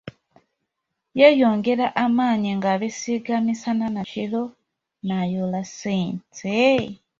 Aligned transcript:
Yeeyongera 1.19 1.85
amaanyi 2.03 2.49
ng’abisiiga 2.57 3.35
misana 3.45 3.87
na 3.95 4.01
kiro 4.11 4.43
n’ayoola 5.05 5.61
ssente. 5.69 6.57